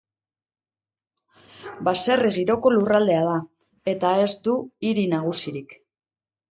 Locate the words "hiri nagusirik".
4.89-5.83